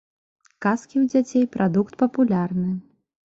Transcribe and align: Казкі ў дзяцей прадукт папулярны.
Казкі 0.65 0.95
ў 0.99 1.03
дзяцей 1.11 1.45
прадукт 1.55 1.93
папулярны. 2.01 2.71